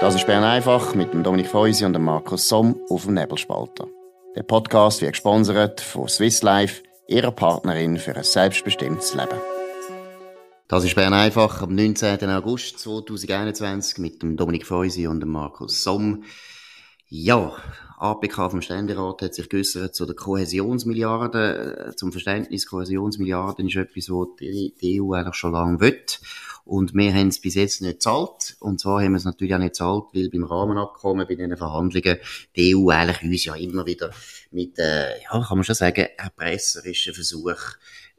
[0.00, 3.86] Das ist Bern einfach mit dem Dominik Feusi und dem Markus Somm auf dem Nebelspalter.
[4.34, 9.38] Der Podcast wird gesponsert von Swiss Life, ihrer Partnerin für ein selbstbestimmtes Leben.
[10.68, 12.18] Das ist Bern einfach am 19.
[12.30, 16.24] August 2021 mit dem Dominik Feusi und dem Markus Somm.
[17.08, 17.52] Ja,
[17.98, 21.90] APK vom Ständerat hat sich geäußert zu der Kohäsionsmilliarde.
[21.90, 26.02] Äh, zum Verständnis, Kohäsionsmilliarden ist etwas, was die EU eigentlich schon lange will.
[26.70, 28.54] Und wir haben es bis jetzt nicht gezahlt.
[28.60, 32.18] Und zwar haben wir es natürlich auch nicht gezahlt, weil beim Rahmenabkommen, bei diesen Verhandlungen,
[32.54, 34.12] die EU eigentlich uns ja immer wieder
[34.52, 37.56] mit, äh, ja, kann man schon sagen, erpresserischen Versuch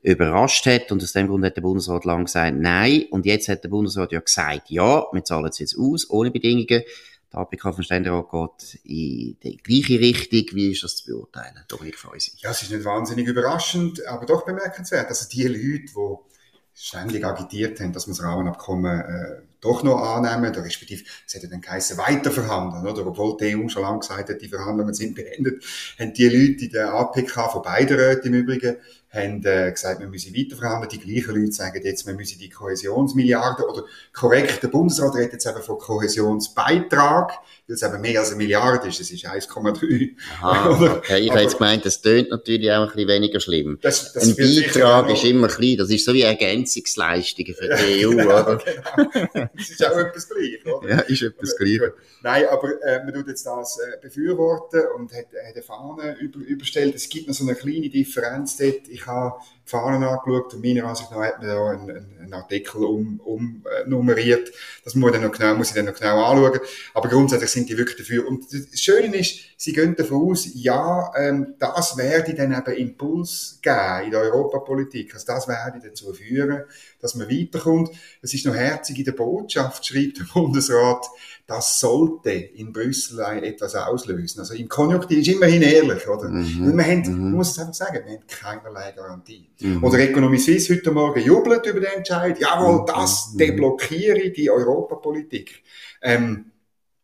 [0.02, 0.92] überrascht hat.
[0.92, 3.06] Und aus dem Grund hat der Bundesrat lang gesagt, nein.
[3.12, 6.84] Und jetzt hat der Bundesrat ja gesagt, ja, wir zahlen es jetzt aus, ohne Bedingungen.
[7.32, 10.58] Die APK vom Ständerat geht in die gleiche Richtung.
[10.58, 12.34] Wie ist das zu beurteilen, Dominik Feusi?
[12.40, 15.08] Ja, es ist nicht wahnsinnig überraschend, aber doch bemerkenswert.
[15.08, 16.31] Also die Leute, die
[16.74, 21.48] ständig agitiert haben, dass man das Rahmenabkommen äh, doch noch annehmen, oder respektive, es hätte
[21.48, 23.06] dann geheißen, weiterverhandeln, oder?
[23.06, 25.64] Obwohl die EU schon lange gesagt hat, die Verhandlungen sind beendet,
[26.00, 28.78] haben die Leute in der APK von beiden Räten im Übrigen
[29.12, 30.90] haben äh, gesagt, wir müssen weiterverhandeln.
[30.90, 35.46] Die gleichen Leute sagen jetzt, wir müssen die Kohäsionsmilliarden oder korrekt, der Bundesrat redet jetzt
[35.46, 37.32] eben von Kohäsionsbeitrag,
[37.68, 40.12] weil es eben mehr als eine Milliarde ist, es ist 1,3.
[40.42, 41.20] Aha, okay.
[41.20, 43.80] Ich habe jetzt gemeint, das tönt natürlich auch ein bisschen weniger schlimm.
[43.82, 48.12] Das, das ein Beitrag ist immer klein, das ist so wie Ergänzungsleistungen für die EU,
[48.12, 48.58] genau, oder?
[48.58, 49.50] Genau.
[49.58, 50.90] Das ist auch etwas gleich, oder?
[50.90, 51.82] Ja, ist etwas gleich.
[52.24, 56.40] Nein, aber äh, man tut jetzt das äh, befürworten und hat, hat eine Fahne über,
[56.40, 56.96] überstellt.
[56.96, 58.88] Es gibt noch so eine kleine Differenz dort.
[58.90, 62.84] Ich habe die Fahnen angeschaut und meiner Ansicht nach hat man da einen, einen Artikel
[62.84, 64.50] umnummeriert.
[64.50, 66.60] Um, äh, das muss, dann noch genau, muss ich dann noch genau anschauen.
[66.94, 68.28] Aber grundsätzlich sind die wirklich dafür.
[68.28, 73.60] Und das Schöne ist, sie gehen davon aus, ja, ähm, das werde dann eben Impuls
[73.62, 75.14] geben in der Europapolitik.
[75.14, 76.64] Also das werde dazu führen,
[77.00, 77.92] dass man weiterkommt.
[78.22, 81.06] Es ist noch herzig in der Botschaft, schreibt der Bundesrat,
[81.52, 84.40] das sollte in Brüssel etwas auslösen.
[84.40, 86.30] Also im Konjunktiv ist immerhin ehrlich, oder?
[86.30, 86.78] Mhm.
[86.78, 87.24] Wir haben, mhm.
[87.24, 89.50] man muss es einfach sagen, wir haben keinerlei Garantie.
[89.62, 89.84] Mhm.
[89.84, 92.40] Oder Economy Suisse heute Morgen jubelt über den Entscheid.
[92.40, 92.86] Jawohl, mhm.
[92.88, 93.38] das mhm.
[93.38, 95.64] deblockiere die Europapolitik.
[96.02, 96.52] Ähm,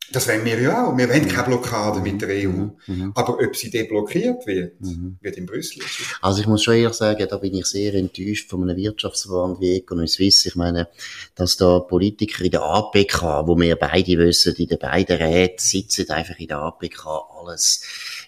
[0.10, 0.98] das wollen wir ja auch.
[0.98, 1.28] Wir wollen mhm.
[1.28, 2.50] keine Blockade mit der EU.
[2.50, 2.72] Mhm.
[2.88, 3.12] mhm.
[3.14, 5.18] Aber ob sie deblockiert wird, mhm.
[5.22, 5.84] wird in Brüssel.
[6.22, 9.78] Also ich muss schon ehrlich sagen, da bin ich sehr enttäuscht von einem Wirtschaftsverband wie
[9.78, 10.48] Economy Suisse.
[10.48, 10.88] Ich meine,
[11.36, 16.10] dass da Politiker in der APK, wo wir beide wissen, in den beiden Räten sitzen
[16.10, 17.06] einfach in der APK
[17.42, 17.82] alles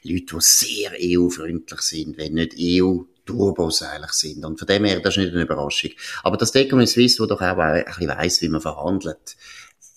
[0.03, 4.45] Leute, die sehr EU-freundlich sind, wenn nicht EU Turbos eigentlich sind.
[4.45, 5.91] Und von dem her, das ist nicht eine Überraschung.
[6.23, 9.37] Aber das Economy Suisse, wo doch auch ein bisschen weiss, wie man verhandelt,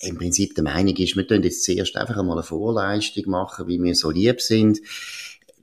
[0.01, 3.81] im Prinzip der Meinung ist, wir tun jetzt zuerst einfach einmal eine Vorleistung machen, wie
[3.81, 4.81] wir so lieb sind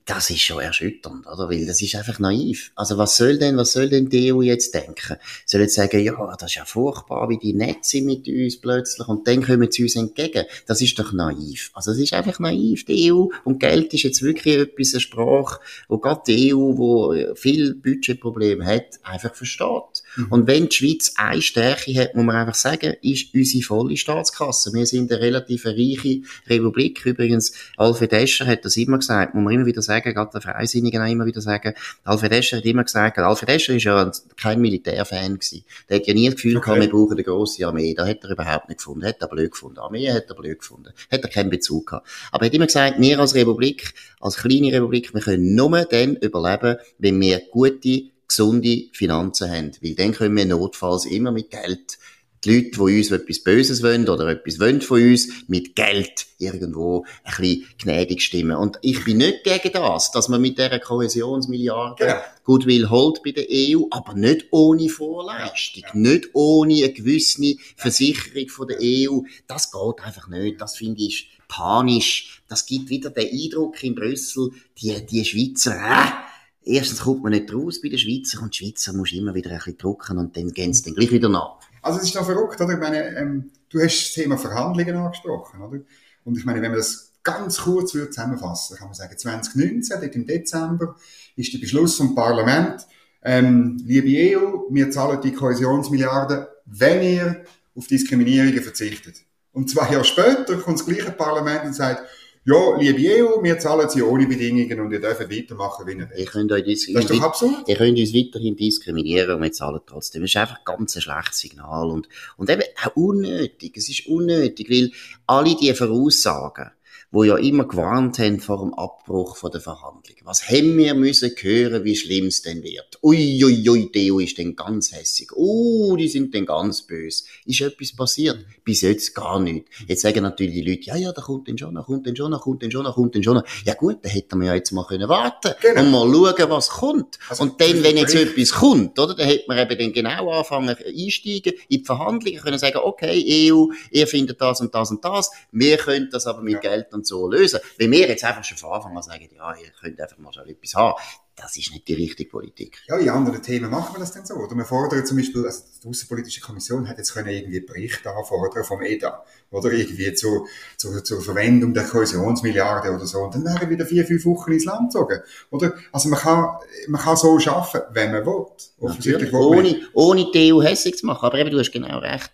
[0.06, 1.50] das ist schon erschütternd, oder?
[1.50, 2.72] Weil das ist einfach naiv.
[2.76, 5.18] Also was soll denn, was soll denn die EU jetzt denken?
[5.46, 9.08] Soll jetzt sagen, ja, das ist ja furchtbar, wie die nett sind mit uns plötzlich
[9.08, 10.46] und dann kommen sie uns entgegen.
[10.66, 11.70] Das ist doch naiv.
[11.74, 13.28] Also es ist einfach naiv, die EU.
[13.44, 18.66] Und Geld ist jetzt wirklich etwas, eine Sprache, wo gerade die EU, wo viel Budgetprobleme
[18.66, 20.04] hat, einfach versteht.
[20.16, 20.28] Mhm.
[20.32, 24.74] Und wenn die Schweiz eine Stärke hat, muss man einfach sagen, ist unsere volle Staatskasse.
[24.74, 27.06] Wir sind eine relativ reiche Republik.
[27.06, 30.42] Übrigens, Alfred Escher hat das immer gesagt, muss man immer wieder sagen, sagen, gerade der
[30.42, 31.74] Freisinnigen auch immer wieder sagen,
[32.04, 35.64] Alfred Escher hat immer gesagt, Alfred Escher ist ja kein Militärfan gewesen.
[35.90, 36.66] Der hat ja nie das Gefühl okay.
[36.66, 37.94] gehabt, wir brauchen eine grosse Armee.
[37.94, 39.06] Da hat er überhaupt nicht gefunden.
[39.06, 39.80] Hat er blöd gefunden.
[39.80, 40.94] Armee hat er blöd gefunden.
[41.12, 42.08] Hat er keinen Bezug gehabt.
[42.32, 46.16] Aber er hat immer gesagt, wir als Republik, als kleine Republik, wir können nur dann
[46.16, 49.72] überleben, wenn wir gute, gesunde Finanzen haben.
[49.82, 51.98] Weil dann können wir notfalls immer mit Geld
[52.44, 57.06] die Leute, die uns etwas Böses wollen oder etwas wollen von uns, mit Geld irgendwo
[57.24, 58.56] ein bisschen gnädig stimmen.
[58.56, 62.20] Und ich bin nicht gegen das, dass man mit dieser Kohäsionsmilliarde genau.
[62.44, 66.00] Goodwill holt bei der EU, aber nicht ohne Vorleistung, ja.
[66.00, 69.22] nicht ohne eine gewisse Versicherung von der EU.
[69.48, 70.62] Das geht einfach nicht.
[70.62, 72.42] Das finde ich panisch.
[72.48, 76.30] Das gibt wieder den Eindruck in Brüssel, die, die Schweizer, äh,
[76.62, 79.58] Erstens kommt man nicht raus bei den Schweizer und die Schweizer muss immer wieder ein
[79.58, 81.58] bisschen drucken und dann gehen sie dann gleich wieder nach.
[81.82, 82.74] Also es ist noch verrückt, oder?
[82.74, 85.80] Ich meine, ähm, du hast das Thema Verhandlungen angesprochen, oder?
[86.26, 90.16] Und ich meine, wenn man das ganz kurz würde zusammenfassen, kann man sagen, 2019, dort
[90.16, 90.96] im Dezember,
[91.36, 92.86] ist der Beschluss vom Parlament,
[93.22, 97.44] ähm, liebe EU, wir zahlen die Kohäsionsmilliarden, wenn ihr
[97.76, 99.18] auf Diskriminierungen verzichtet.
[99.52, 102.04] Und zwei Jahre später kommt das gleiche Parlament und sagt,
[102.50, 106.20] ja, liebe EU, wir zahlen sie ohne Bedingungen und ihr dürft weitermachen, wie ihr wollt.
[106.20, 107.68] Ihr könnt euch das ist doch absurd.
[107.68, 110.24] Ihr könnt uns weiterhin diskriminieren und wir zahlen trotzdem.
[110.24, 113.78] Das ist einfach ganz ein schlechtes Signal und, und eben auch unnötig.
[113.78, 114.92] Es ist unnötig, weil
[115.28, 116.72] alle diese Voraussagen,
[117.12, 120.22] wo ja immer gewarnt haben vor dem Abbruch von der Verhandlungen.
[120.24, 123.00] Was haben wir müssen hören, wie schlimm es denn wird?
[123.02, 125.32] Ui, ui, ui, die EU ist denn ganz hässig.
[125.34, 127.24] Oh, die sind denn ganz böse.
[127.46, 128.46] Ist etwas passiert?
[128.64, 129.66] Bis jetzt gar nicht.
[129.88, 132.32] Jetzt sagen natürlich die Leute, ja, ja, da kommt denn schon, da kommt denn schon,
[132.32, 133.42] da kommt denn schon, da kommt denn schon.
[133.66, 136.04] Ja gut, da hätten wir ja jetzt mal können warten genau.
[136.04, 137.18] und mal schauen, was kommt.
[137.28, 140.70] Also, und dann, wenn jetzt etwas kommt, oder, dann hätte man eben dann genau anfangen
[140.70, 145.32] einsteigen in die Verhandlungen, können sagen, okay, EU, ihr findet das und das und das,
[145.52, 146.60] wir können das aber mit ja.
[146.60, 147.60] Geld und so lösen.
[147.78, 150.48] Wenn wir jetzt einfach schon von Anfang an sagen, ja, ihr könnt einfach mal schon
[150.48, 150.96] etwas haben,
[151.42, 152.80] das ist nicht die richtige Politik.
[152.88, 154.36] Ja, in anderen Themen machen wir das dann so.
[154.36, 158.64] Oder wir fordern zum Beispiel, also die Außenpolitische Kommission hat jetzt können irgendwie Berichte anfordern
[158.64, 159.24] vom EDA.
[159.52, 160.48] Oder irgendwie zu,
[160.78, 163.20] zu, zur Verwendung der Kohäsionsmilliarde oder so.
[163.20, 165.22] Und dann wären wieder vier, fünf Wochen ins Land gezogen.
[165.50, 165.74] Oder?
[165.92, 166.58] Also man kann,
[166.88, 168.46] man kann so schaffen, wenn man will.
[168.80, 171.26] Offensichtlich ohne, ohne die EU hässlich zu machen.
[171.26, 172.32] Aber eben, du hast genau recht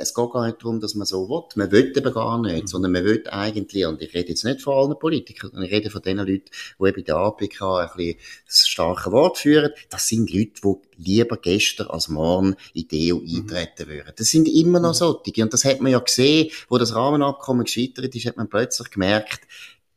[0.00, 1.44] es geht gar nicht darum, dass man so will.
[1.56, 2.66] Man will eben gar nicht, mhm.
[2.66, 5.90] sondern man will eigentlich, und ich rede jetzt nicht von allen Politikern, sondern ich rede
[5.90, 6.44] von den Leuten,
[6.78, 9.72] die eben in der APK ein bisschen das starke Wort führen.
[9.90, 13.36] Das sind Leute, die lieber gestern als morgen in die EU mhm.
[13.36, 14.12] eintreten würden.
[14.16, 14.94] Das sind immer noch mhm.
[14.94, 15.42] solche.
[15.42, 19.40] Und das hat man ja gesehen, wo das Rahmenabkommen gescheitert ist, hat man plötzlich gemerkt,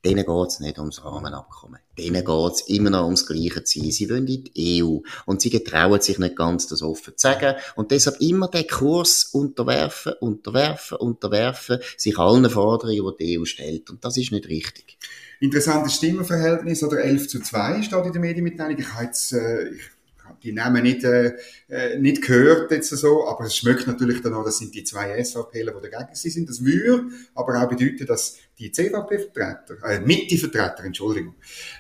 [0.03, 1.79] denen geht's nicht ums Rahmenabkommen.
[1.97, 3.91] Denen geht's immer noch ums gleiche Ziel.
[3.91, 4.99] Sie wollen in die EU.
[5.25, 7.55] Und sie getrauen sich nicht ganz, das offen zu sagen.
[7.75, 13.89] Und deshalb immer den Kurs unterwerfen, unterwerfen, unterwerfen, sich allen Forderungen, die die EU stellt.
[13.89, 14.97] Und das ist nicht richtig.
[15.39, 18.77] Interessantes Stimmenverhältnis, oder 11 zu 2 steht in der Medienmitteilung.
[18.77, 19.81] Ich habe jetzt, äh, ich
[20.43, 21.33] die Namen nicht, äh,
[21.69, 25.21] äh, nicht gehört jetzt so, aber es schmeckt natürlich dann auch, das sind die zwei
[25.23, 26.49] SVPler, die dagegen sind.
[26.49, 27.05] Das würde
[27.35, 31.33] aber auch bedeuten, dass die CVP-Vertreter, äh, Mitte-Vertreter, Entschuldigung,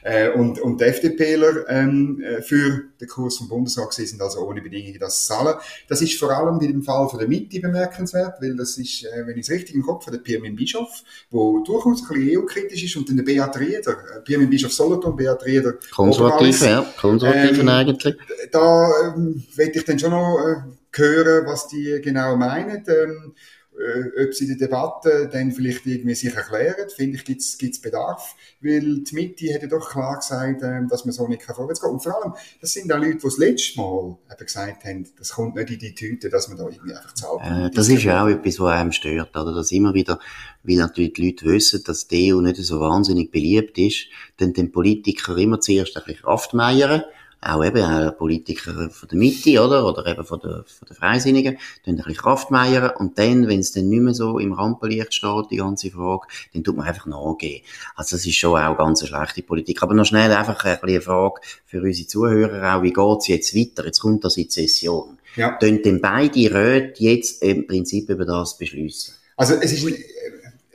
[0.03, 4.61] äh, und, und die FDPler ähm, äh, für den Kurs vom Bundesrat sind, also ohne
[4.61, 5.55] Bedingungen das zahlen.
[5.87, 9.25] Das ist vor allem in dem Fall von der Mitte bemerkenswert, weil das ist, äh,
[9.25, 12.83] wenn ich es richtig im Kopf habe, der Pirmin Bischof, wo durchaus ein bisschen EU-kritisch
[12.83, 15.73] ist, und dann der Beat Rieder, äh, Pirmin Bischof Solothurn, Beat Rieder.
[15.91, 18.15] Konservativ, ja, Konservativen ähm, eigentlich.
[18.51, 22.83] Da ähm, werde ich dann schon noch äh, hören, was die genau meinen.
[22.87, 23.33] Ähm,
[23.79, 28.35] äh, ob sie die Debatte dann vielleicht irgendwie sich erklären, finde ich, gibt es Bedarf,
[28.59, 31.91] weil die Mitte hat ja doch klar gesagt, äh, dass man so nicht vorwärts kann.
[31.91, 35.29] Und vor allem, das sind auch Leute, die das letzte Mal eben gesagt haben, das
[35.31, 37.41] kommt nicht in die Tüte, dass man da irgendwie einfach zahlt.
[37.43, 39.53] Äh, das ist ja auch etwas, was einem stört, oder?
[39.53, 40.19] Dass immer wieder,
[40.63, 44.07] weil natürlich die Leute wissen, dass die EU nicht so wahnsinnig beliebt ist,
[44.37, 47.03] dann den Politiker immer zuerst ein bisschen Kraftmeiern,
[47.41, 49.85] auch eben auch Politiker von der Mitte, oder?
[49.85, 53.59] Oder eben von der, von der Freisinnigen, tun ein bisschen Kraft meiern und dann, wenn
[53.59, 57.07] es dann nicht mehr so im Rampenlicht steht, die ganze Frage, dann tut man einfach
[57.07, 57.63] nachgehen.
[57.95, 59.81] Also das ist schon auch ganz eine schlechte Politik.
[59.81, 63.85] Aber noch schnell einfach ein eine Frage für unsere Zuhörer auch, wie geht's jetzt weiter?
[63.85, 65.17] Jetzt kommt das in die Session.
[65.35, 65.57] Ja.
[65.57, 69.13] Tun denn beide Räte jetzt im Prinzip über das beschließen?
[69.37, 69.85] Also es ist,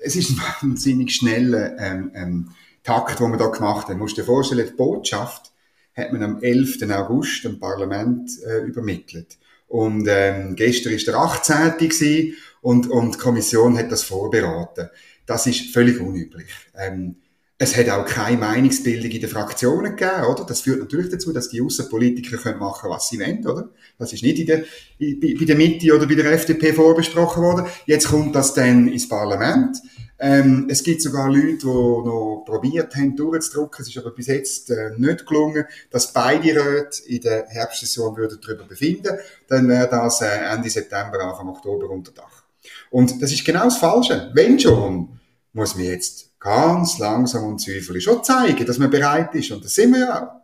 [0.02, 2.50] es ist ein wahnsinnig schneller ähm, ähm,
[2.82, 3.98] Takt, den wir da gemacht haben.
[3.98, 5.52] Du musst dir vorstellen, die Botschaft
[5.96, 6.82] hat man am 11.
[6.90, 9.38] August dem Parlament äh, übermittelt.
[9.66, 11.78] Und ähm, gestern ist der 18.
[11.78, 14.88] Gewesen, und, und die Kommission hat das vorberaten.
[15.24, 16.48] Das ist völlig unüblich.
[16.76, 17.16] Ähm,
[17.58, 20.44] es hat auch keine Meinungsbildung in den Fraktionen gegeben, oder?
[20.44, 23.70] Das führt natürlich dazu, dass die Außenpolitiker können machen, was sie wollen, oder?
[23.98, 24.64] Das ist nicht in der,
[24.98, 27.66] in, bei der Mitte oder bei der FDP vorbesprochen worden.
[27.86, 29.78] Jetzt kommt das dann ins Parlament.
[30.18, 33.82] Ähm, es gibt sogar Leute, die noch probiert haben, durchzudrücken.
[33.82, 38.38] Es ist aber bis jetzt äh, nicht gelungen, dass beide Räte in der Herbstsession würden
[38.40, 39.18] darüber befinden.
[39.48, 42.44] Dann wäre das äh, Ende September, Anfang Oktober unter Dach.
[42.90, 44.30] Und das ist genau das Falsche.
[44.34, 45.20] Wenn schon,
[45.52, 49.50] muss man jetzt ganz langsam und zügig schon zeigen, dass man bereit ist.
[49.50, 50.36] Und das sind wir ja auch.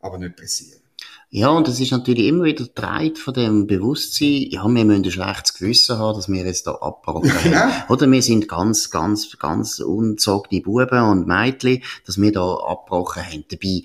[0.00, 0.80] Aber nicht pressieren.
[1.30, 5.10] Ja, und es ist natürlich immer wieder Treit von dem Bewusstsein, ja, wir müssen ein
[5.10, 7.68] schlechtes Gewissen haben, dass wir jetzt da abbrochen genau.
[7.90, 13.44] Oder wir sind ganz, ganz, ganz unzogene Buben und Mädchen, dass wir da abbrochen haben.
[13.50, 13.82] Dabei,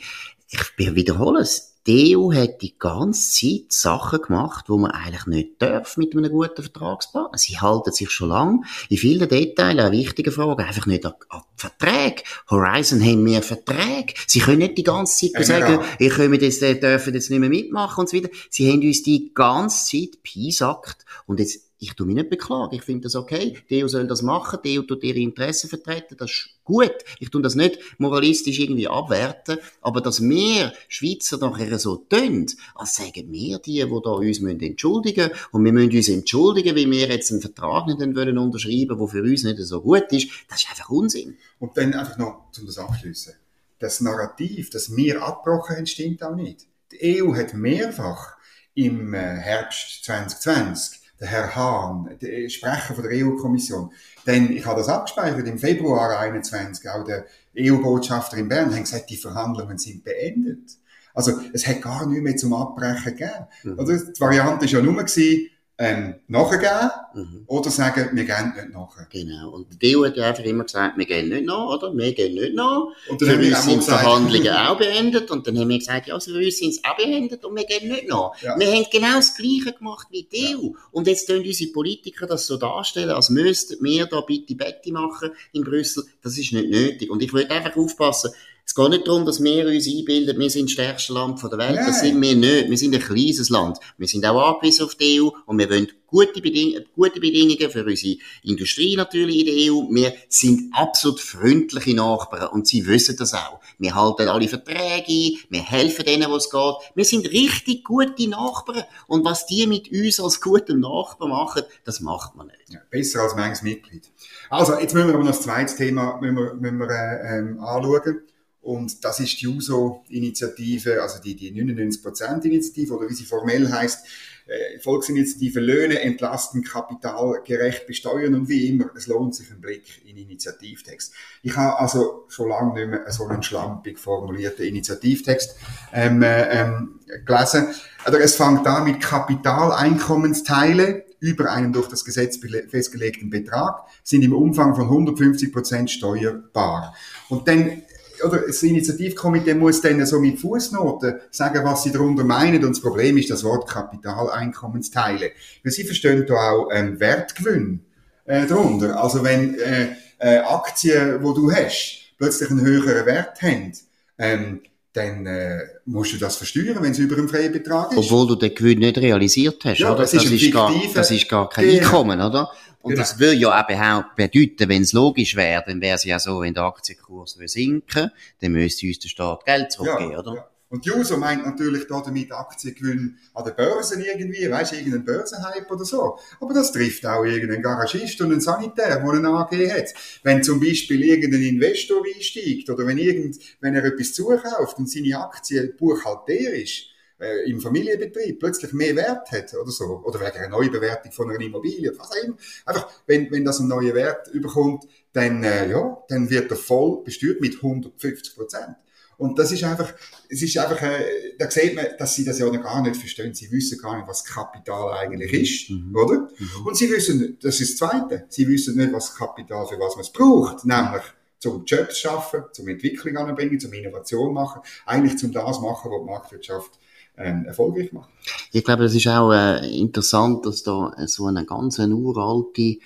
[0.47, 5.61] ich wiederhole es, die EU hat die ganze Zeit Sachen gemacht, wo man eigentlich nicht
[5.61, 7.37] darf mit einem guten Vertragspartner.
[7.37, 11.41] Sie halten sich schon lange in vielen Details an wichtigen Fragen einfach nicht an, an
[11.57, 12.23] Verträge.
[12.49, 14.13] Horizon haben mehr Verträge.
[14.27, 17.49] Sie können nicht die ganze Zeit ja, sagen, ihr könnt jetzt, dürfen jetzt nicht mehr
[17.49, 18.29] mitmachen und so weiter.
[18.49, 22.75] Sie haben uns die ganze Zeit piesackt und jetzt ich tu mich nicht beklagen.
[22.75, 23.57] Ich finde das okay.
[23.69, 24.59] Die EU soll das machen.
[24.63, 26.15] Die EU tut ihre Interessen vertreten.
[26.17, 26.93] Das ist gut.
[27.19, 29.57] Ich tu das nicht moralistisch irgendwie abwerten.
[29.81, 34.61] Aber dass wir Schweizer nachher so tun, als sagen wir die, die da uns müssen
[34.61, 39.07] entschuldigen und wir müssen uns entschuldigen, weil wir jetzt einen Vertrag nicht wollen unterschreiben, der
[39.07, 41.37] für uns nicht so gut ist, das ist einfach Unsinn.
[41.59, 43.33] Und dann einfach noch, um das abschließen.
[43.79, 46.67] Das Narrativ, das wir abgebrochen haben, stimmt auch nicht.
[46.91, 48.37] Die EU hat mehrfach
[48.75, 53.91] im äh, Herbst 2020 der Herr Hahn, der Sprecher von der EU-Kommission,
[54.25, 57.25] denn ich habe das abgespeichert im Februar 21, auch der
[57.57, 60.77] EU-Botschafter in Bern, haben gesagt, die Verhandlungen sind beendet.
[61.13, 63.47] Also es hat gar nichts mehr zum Abbrechen gegeben.
[63.63, 63.79] Mhm.
[63.79, 63.97] Oder?
[63.97, 65.49] Die Variante war ja nur, gewesen,
[65.79, 67.43] ähm, nachgeben mhm.
[67.47, 69.09] oder sagen, wir gehen nicht nach.
[69.09, 69.49] Genau.
[69.49, 71.91] Und die EU hat ja einfach immer gesagt, wir gehen nicht nach, oder?
[71.95, 72.87] Wir gehen nicht nach.
[73.09, 76.07] Und dann für haben uns sind die Verhandlungen auch beendet und dann haben wir gesagt,
[76.07, 78.39] ja, für uns sind es auch beendet und wir gehen nicht nach.
[78.41, 78.57] Ja.
[78.59, 80.57] Wir haben genau das Gleiche gemacht wie die ja.
[80.57, 80.69] EU.
[80.91, 85.31] Und jetzt tun unsere Politiker das so darstellen, als müssten wir da bitte Betty machen
[85.53, 86.03] in Brüssel.
[86.21, 87.09] Das ist nicht nötig.
[87.09, 88.31] Und ich würde einfach aufpassen,
[88.65, 91.75] es geht nicht darum, dass wir uns einbilden, wir sind das stärkste Land der Welt.
[91.75, 91.85] Nein.
[91.85, 92.69] Das sind wir nicht.
[92.69, 93.77] Wir sind ein kleines Land.
[93.97, 97.83] Wir sind auch angewiesen auf die EU und wir wollen gute, Beding gute Bedingungen für
[97.83, 99.93] unsere Industrie natürlich in der EU.
[99.93, 103.59] Wir sind absolut freundliche Nachbarn und sie wissen das auch.
[103.79, 106.75] Wir halten alle Verträge ein, wir helfen denen, wo es geht.
[106.95, 111.99] Wir sind richtig gute Nachbarn und was die mit uns als guten Nachbarn machen, das
[111.99, 112.69] macht man nicht.
[112.69, 114.09] Ja, besser als manches Mitglied.
[114.49, 117.59] Also, jetzt müssen wir aber noch das zweite Thema müssen wir, müssen wir, äh, ähm,
[117.59, 118.21] anschauen.
[118.63, 124.05] Und das ist die USO-Initiative, also die, die 99%-Initiative, oder wie sie formell heißt,
[124.45, 130.01] äh, Volksinitiative Löhne entlasten, Kapital gerecht besteuern und wie immer, es lohnt sich ein Blick
[130.05, 131.13] in Initiativtext.
[131.43, 135.55] Ich habe also schon lange nicht mehr so einen schlampig formulierten Initiativtext
[135.91, 137.67] ähm, äh, ähm, gelesen.
[138.05, 142.39] Also es fängt an mit Kapitaleinkommensteile über einen durch das Gesetz
[142.69, 146.93] festgelegten Betrag sind im Umfang von 150 Prozent steuerbar.
[147.29, 147.83] Und dann
[148.23, 152.63] oder das Initiativkomitee muss dann so mit Fußnoten sagen, was sie darunter meinen.
[152.63, 155.31] Und das Problem ist das Wort Kapitaleinkommensteile.
[155.63, 157.85] Weil sie verstehen da auch ähm, Wertgewinn
[158.25, 159.01] äh, darunter.
[159.01, 163.73] Also wenn äh, äh, Aktien, wo du hast, plötzlich einen höheren Wert haben,
[164.17, 164.61] ähm,
[164.93, 167.97] dann äh, musst du das versteuern, wenn es über einen freien Betrag ist.
[167.97, 170.01] Obwohl du den Gewinn nicht realisiert hast, ja, oder?
[170.01, 171.67] Das, ist, das ist, gar, das ist gar kein.
[171.67, 172.51] Einkommen, oder?
[172.83, 173.01] Und genau.
[173.01, 176.41] das würde ja eben auch bedeuten, wenn es logisch wäre, dann wäre es ja so,
[176.41, 178.11] wenn der Aktienkurs sinken
[178.41, 180.35] dann müsste uns der Staat Geld zurückgeben, ja, oder?
[180.35, 180.49] Ja.
[180.67, 185.71] Und Juso meint natürlich da damit Aktiengewinn an den Börsen irgendwie, weißt du, irgendeinen Börsenhype
[185.71, 186.17] oder so.
[186.41, 189.93] Aber das trifft auch irgendeinen Garagist und einen Sanitär, der eine AG hat.
[190.23, 195.19] Wenn zum Beispiel irgendein Investor einsteigt oder wenn irgend, wenn er etwas zukauft und seine
[195.19, 196.92] Aktie buchhalterisch
[197.23, 201.39] äh, im Familienbetrieb plötzlich mehr Wert hat oder so, oder wegen einer Neubewertung von einer
[201.39, 202.35] Immobilie, was auch immer.
[202.65, 207.03] Einfach, wenn, wenn das einen neuen Wert überkommt, dann, äh, ja, dann wird er voll
[207.03, 208.75] besteuert mit 150 Prozent.
[209.17, 209.93] Und das ist einfach,
[210.27, 213.33] es ist einfach, äh, da sieht man, dass sie das ja noch gar nicht verstehen.
[213.33, 215.95] Sie wissen gar nicht, was Kapital eigentlich ist, mhm.
[215.95, 216.29] oder?
[216.37, 216.65] Mhm.
[216.65, 220.01] Und sie wissen, das ist das Zweite, sie wissen nicht, was Kapital für was man
[220.01, 221.03] es braucht, nämlich
[221.39, 226.05] zum Jobs schaffen, zum Entwicklung anbringen, zum Innovation machen, eigentlich zum das machen, was die
[226.05, 226.79] Marktwirtschaft
[227.17, 228.09] ähm, erfolgreich macht.
[228.51, 232.77] Ich glaube, es ist auch äh, interessant, dass da so eine ganz eine uralte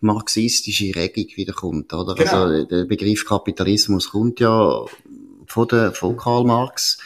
[0.00, 2.14] marxistische Regung wiederkommt, oder?
[2.14, 2.44] Genau.
[2.44, 4.84] Also der Begriff Kapitalismus kommt ja
[5.46, 6.98] von, der, von Karl Marx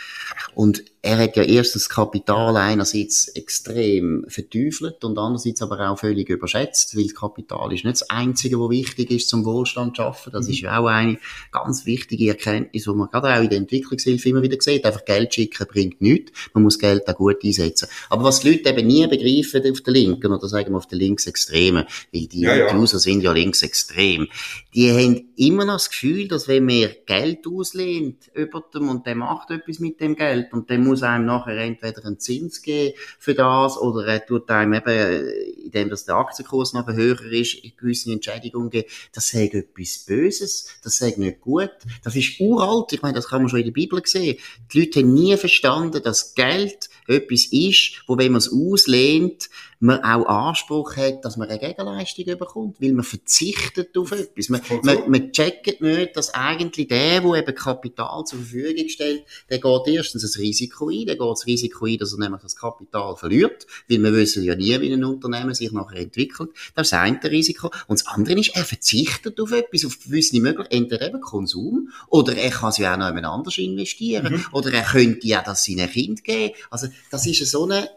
[0.55, 6.95] und er hat ja erstens Kapital einerseits extrem verteufelt und andererseits aber auch völlig überschätzt,
[6.95, 10.31] weil Kapital ist nicht das Einzige, was wichtig ist zum Wohlstand zu schaffen.
[10.33, 10.53] Das mhm.
[10.53, 11.19] ist ja auch eine
[11.53, 14.85] ganz wichtige Erkenntnis, die man gerade auch in der Entwicklungshilfe immer wieder sieht.
[14.85, 16.33] Einfach Geld schicken bringt nichts.
[16.53, 17.89] Man muss Geld auch gut einsetzen.
[18.11, 20.99] Aber was die Leute eben nie begreifen auf der Linken oder sagen wir auf der
[20.99, 22.77] Linksextremen, weil die ja, ja.
[22.77, 24.29] User sind ja linksextrem,
[24.75, 29.15] die haben immer noch das Gefühl, dass wenn man Geld auslehnt über dem und der
[29.15, 33.35] macht etwas mit dem Geld und der muss einem nachher entweder einen Zins geben für
[33.35, 35.29] das oder er tut einem eben,
[35.65, 38.89] indem dass der Aktienkurs nachher höher ist, gewisse Entschädigungen geben.
[39.13, 41.71] Das sagt etwas Böses, das sagt nicht gut.
[42.03, 44.37] Das ist uralt, ich meine, das kann man schon in der Bibel sehen.
[44.73, 49.51] Die Leute haben nie verstanden, dass Geld etwas ist, wo wenn man es auslehnt,
[49.83, 54.51] man auch Anspruch hat, dass man eine Gegenleistung bekommt, weil man verzichtet auf etwas.
[54.51, 59.59] Man, man, man checkt nicht, dass eigentlich der, der eben Kapital zur Verfügung stellt, der
[59.59, 63.17] geht erstens das Risiko ein, der geht das Risiko ein, dass er nämlich das Kapital
[63.17, 66.51] verliert, weil wir wissen ja nie, wie ein Unternehmen sich nachher entwickelt.
[66.75, 67.71] Das ist eine Risiko.
[67.87, 72.37] Und das andere ist, er verzichtet auf etwas, auf gewisse Möglichkeiten, entweder eben Konsum, oder
[72.37, 74.45] er kann es ja auch noch jemand anders investieren, mhm.
[74.53, 76.55] oder er könnte ja das seinen Kind geben.
[76.69, 77.91] Also, das ist so eine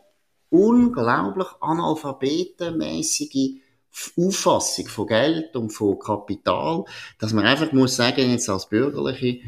[0.50, 3.62] unglaublich analphabetenmäßige
[4.18, 6.86] Auffassung von Geld und von Kapital,
[7.20, 9.42] dass man einfach muss sagen, jetzt als Bürgerliche,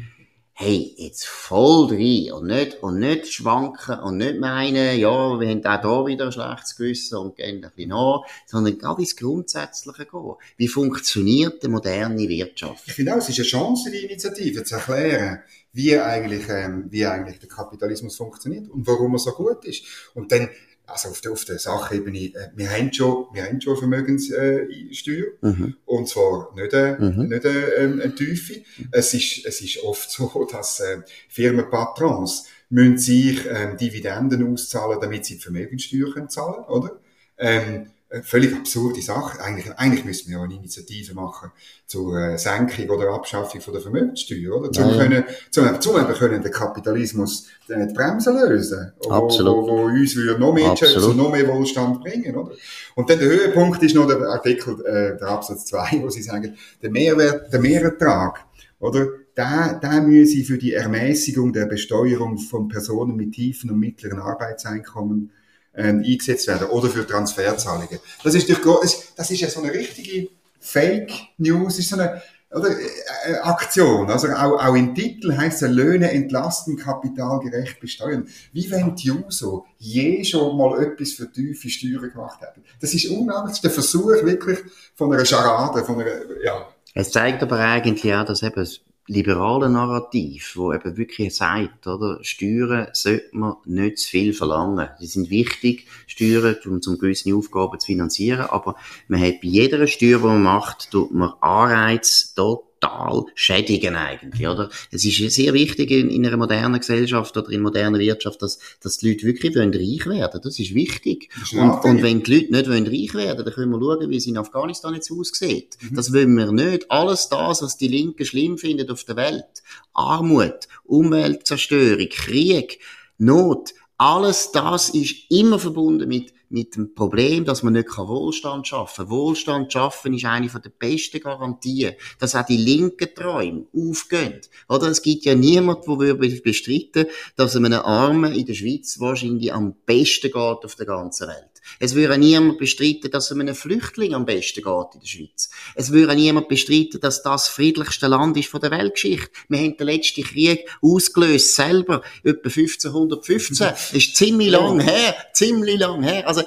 [0.58, 5.66] hey, jetzt voll rein und nicht, und nicht schwanken und nicht meinen, ja, wir haben
[5.66, 10.06] auch hier wieder ein schlechtes Gewissen und gehen ein bisschen nach, sondern gerade ins Grundsätzliche
[10.06, 10.34] gehen.
[10.56, 12.84] Wie funktioniert die moderne Wirtschaft?
[12.86, 15.40] Ich finde auch, es ist eine Chance, die Initiative zu erklären,
[15.76, 19.84] wie eigentlich, ähm, wie eigentlich der Kapitalismus funktioniert und warum er so gut ist.
[20.14, 20.48] Und dann
[20.86, 25.26] also auf der, auf der Sachebene, äh, wir haben schon, wir haben schon Vermögenssteuer.
[25.42, 25.76] Mhm.
[25.84, 27.28] Und zwar nicht, eine, mhm.
[27.28, 28.62] nicht ähm, eine tiefe.
[28.90, 35.24] Es ist, es ist oft so, dass äh, Firmenpatrons müssen sich ähm, Dividenden auszahlen, damit
[35.26, 36.98] sie die Vermögenssteuer können zahlen, oder?
[37.38, 37.90] Ähm,
[38.22, 39.40] völlig absurde Sache.
[39.42, 41.50] Eigentlich, eigentlich müssen wir ja eine Initiative machen
[41.86, 44.70] zur äh, Senkung oder Abschaffung von der Vermögenssteuer, oder?
[44.70, 48.92] Zum, können, zum, zum eben können den Kapitalismus äh, die Bremse lösen.
[49.08, 49.66] Absolut.
[49.66, 52.52] Wo, wo, uns würde noch mehr Schätze und noch mehr Wohlstand bringen, oder?
[52.94, 56.56] Und dann der Höhepunkt ist noch der Artikel, äh, der Absatz 2, wo sie sagen,
[56.82, 58.44] der Mehrwert, der Mehrertrag,
[58.78, 59.08] oder?
[59.34, 65.30] Da, da müsse für die Ermäßigung der Besteuerung von Personen mit tiefen und mittleren Arbeitseinkommen
[65.76, 67.98] ähm, eingesetzt werden oder für Transferzahlungen.
[68.22, 70.28] Das ist, durch, das ist ja so eine richtige
[70.60, 74.08] Fake News, ist so eine oder, äh, äh, Aktion.
[74.08, 78.28] Also auch, auch im Titel heißt es Löhne entlasten, kapitalgerecht besteuern.
[78.52, 82.64] Wie wenn die Juso je schon mal etwas für tiefe Steuern gemacht hätten.
[82.80, 83.60] Das ist unglaublich.
[83.60, 84.58] Der Versuch wirklich
[84.94, 86.68] von einer Charade, von einer, ja.
[86.94, 88.66] Es zeigt aber eigentlich auch, dass eben
[89.06, 94.88] liberale Narrativ, wo eben wirklich sagt, oder, Steuern sollte man nicht zu viel verlangen.
[94.98, 98.76] Sie sind wichtig, Steuern, um zum gewissen Aufgaben zu finanzieren, aber
[99.08, 104.46] man hat bei jeder Steuer, die man macht, tut man Anreiz dort total schädigen eigentlich,
[104.46, 104.70] oder?
[104.90, 108.98] Es ist sehr wichtig in, in, einer modernen Gesellschaft oder in moderner Wirtschaft, dass, dass
[108.98, 110.40] die Leute wirklich wollen reich werden.
[110.42, 111.30] Das ist wichtig.
[111.40, 114.10] Das ist und, und, wenn die Leute nicht wollen reich werden, dann können wir schauen,
[114.10, 115.76] wie es in Afghanistan jetzt aussieht.
[115.80, 115.96] Mhm.
[115.96, 116.90] Das wollen wir nicht.
[116.90, 119.62] Alles das, was die Linken schlimm finden auf der Welt,
[119.94, 122.80] Armut, Umweltzerstörung, Krieg,
[123.18, 129.06] Not, alles das ist immer verbunden mit mit dem Problem, dass man nicht Wohlstand schaffen
[129.06, 129.10] kann.
[129.10, 134.40] Wohlstand schaffen ist eine der besten Garantien, dass auch die linken Träume aufgehen.
[134.68, 139.52] Oder es gibt ja niemand, der würde bestreiten, dass einem Armen in der Schweiz wahrscheinlich
[139.52, 141.55] am besten geht auf der ganzen Welt.
[141.78, 145.50] Es würde niemand bestreiten, dass es einem Flüchtling am besten geht in der Schweiz.
[145.74, 149.30] Es würde niemand bestreiten, dass das friedlichste Land ist von der Weltgeschichte.
[149.48, 153.56] Wir haben den letzten Krieg ausgelöst selber, etwa 1515.
[153.58, 156.26] Das ist ziemlich lang her, ziemlich lang her.
[156.26, 156.42] Also,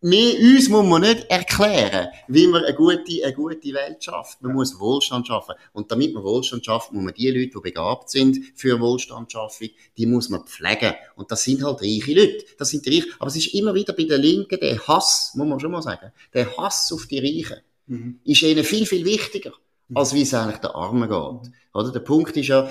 [0.00, 4.40] wir, uns muss man nicht erklären, wie man eine gute, eine gute Welt schafft.
[4.42, 5.56] Man muss Wohlstand schaffen.
[5.72, 10.06] Und damit man Wohlstand schafft, muss man die Leute, die begabt sind für Wohlstandsschaffung, die
[10.06, 10.94] muss man pflegen.
[11.16, 12.44] Und das sind halt reiche Leute.
[12.58, 13.12] Das sind die Reichen.
[13.18, 16.12] Aber es ist immer wieder bei den Linken der Hass, muss man schon mal sagen,
[16.32, 18.20] der Hass auf die Reichen mhm.
[18.24, 19.52] ist ihnen viel, viel wichtiger,
[19.94, 21.52] als wie es eigentlich der Armen geht.
[21.74, 21.90] Oder?
[21.92, 22.70] Der Punkt ist ja,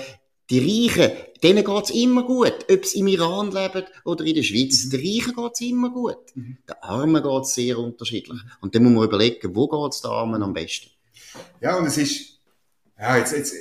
[0.50, 2.66] die Reichen, denen geht's immer gut.
[2.70, 4.84] Ob sie im Iran leben oder in der Schweiz.
[4.84, 4.90] Mhm.
[4.90, 6.18] Den Reichen geht's immer gut.
[6.34, 6.58] Mhm.
[6.68, 8.40] Den Armen geht's sehr unterschiedlich.
[8.60, 10.90] Und dann muss man überlegen, wo geht's den Armen am besten.
[11.60, 12.40] Ja, und es ist,
[12.98, 13.54] ja, jetzt, jetzt,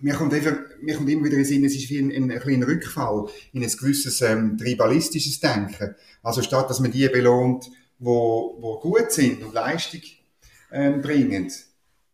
[0.00, 2.40] mir kommt einfach, mir kommt immer wieder in Sinn, es ist wie ein, ein, ein
[2.40, 5.94] kleiner Rückfall in ein gewisses, ähm, tribalistisches Denken.
[6.22, 10.00] Also statt, dass man die belohnt, wo, wo gut sind und Leistung,
[10.72, 11.52] ähm, bringen,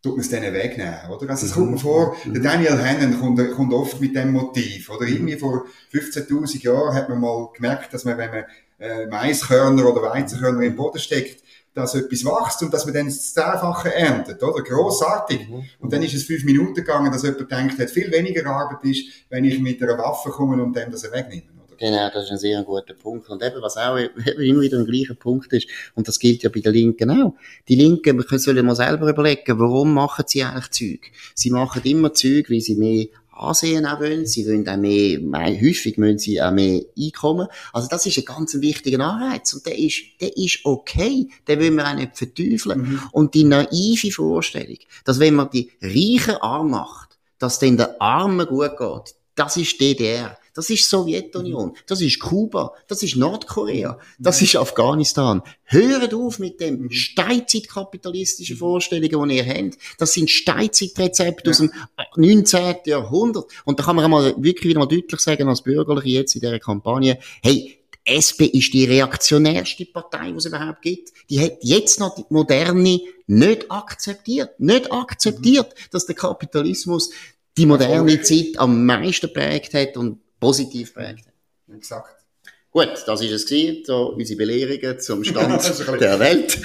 [0.01, 1.29] tut man es denen wegnehmen, oder?
[1.29, 2.43] Also es kommt mir vor, der mhm.
[2.43, 5.07] Daniel Hannon kommt, kommt oft mit dem Motiv, oder?
[5.07, 8.45] Irgendwie vor 15.000 Jahren hat man mal gemerkt, dass man, wenn man
[8.79, 13.33] äh, Maiskörner oder Weizenkörner im Boden steckt, dass etwas wächst und dass man dann das
[13.33, 14.61] Zehnfache erntet, oder?
[14.63, 15.47] Grossartig.
[15.47, 15.63] Mhm.
[15.79, 19.05] Und dann ist es fünf Minuten gegangen, dass jemand denkt, hat viel weniger Arbeit ist,
[19.29, 21.60] wenn ich mit einer Waffe komme und dem das wegnehme.
[21.81, 23.27] Genau, das ist ein sehr guter Punkt.
[23.31, 23.95] Und eben, was auch
[24.37, 27.33] immer wieder ein gleicher Punkt ist, und das gilt ja bei den Linken auch.
[27.67, 31.11] Die Linken, wir sollen mal selber überlegen, warum machen sie eigentlich Zeug?
[31.33, 34.27] Sie machen immer Zeug, weil sie mehr Ansehen auch wollen.
[34.27, 37.47] Sie wollen auch mehr, mehr, häufig müssen sie auch mehr Einkommen.
[37.73, 39.51] Also das ist ein ganz wichtiger Anreiz.
[39.55, 41.29] Und der ist, der ist okay.
[41.47, 42.81] Den wollen wir auch nicht verteufeln.
[42.81, 43.01] Mhm.
[43.11, 48.45] Und die naive Vorstellung, dass wenn man die Reichen arm macht, dass dann der Armen
[48.45, 50.37] gut geht, das ist DDR.
[50.53, 55.41] Das ist Sowjetunion, das ist Kuba, das ist Nordkorea, das ist Afghanistan.
[55.63, 56.91] Hört auf mit dem mhm.
[56.91, 59.77] steinzeitkapitalistischen Vorstellungen, die ihr habt.
[59.97, 61.51] Das sind Steinzeitrezepte ja.
[61.51, 61.71] aus dem
[62.15, 62.75] 19.
[62.85, 63.45] Jahrhundert.
[63.63, 66.59] Und da kann man einmal wirklich wieder mal deutlich sagen, als Bürgerliche jetzt in dieser
[66.59, 71.11] Kampagne, hey, die SP ist die reaktionärste Partei, die es überhaupt gibt.
[71.29, 74.59] Die hat jetzt noch die Moderne nicht akzeptiert.
[74.59, 75.87] Nicht akzeptiert, mhm.
[75.91, 77.11] dass der Kapitalismus
[77.57, 81.33] die moderne Zeit am meisten prägt hat und positiv prägt hat.
[81.73, 82.17] Exakt.
[82.71, 85.61] Gut, das ist es gewesen, so unsere Belehrungen zum Stand
[85.99, 86.57] der Welt.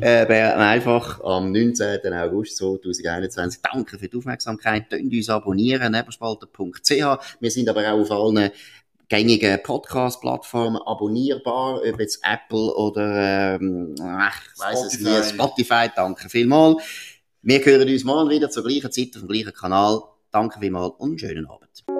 [0.00, 2.12] Äh, einfach am 19.
[2.14, 3.60] August 2021.
[3.62, 4.88] Danke für die Aufmerksamkeit.
[4.88, 7.18] Könnt uns abonnieren, neberspalter.ch.
[7.40, 8.50] Wir sind aber auch auf allen
[9.10, 15.88] gängigen Podcast-Plattformen abonnierbar, ob jetzt Apple oder, ähm, ich weiß es nicht, Spotify.
[15.94, 16.82] Danke vielmals.
[17.42, 20.00] Wir hören uns morgen wieder zur gleichen Zeit auf dem gleichen Kanal.
[20.30, 21.99] Danke vielmals und einen schönen Abend.